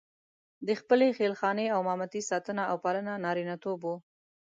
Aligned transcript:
د 0.67 0.69
خپلې 0.79 1.07
خېل 1.17 1.33
خانې 1.39 1.65
او 1.75 1.79
مامتې 1.87 2.21
ساتنه 2.29 2.63
او 2.71 2.75
پالنه 2.83 3.13
نارینتوب 3.25 3.79
وو. 3.83 3.95